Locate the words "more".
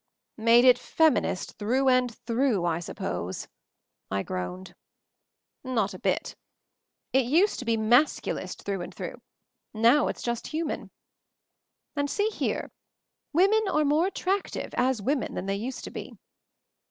13.85-14.07